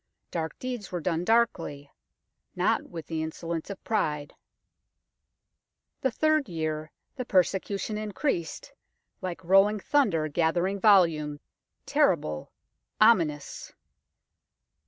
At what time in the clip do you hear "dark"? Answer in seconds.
0.31-0.57